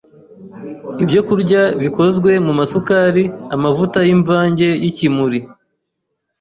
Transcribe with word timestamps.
Ibyokurya 1.03 1.61
bikozwe 1.83 2.31
mu 2.45 2.53
masukari, 2.59 3.23
amavuta 3.55 3.97
y’imvange 4.07 4.67
y’ikimuri, 4.83 5.39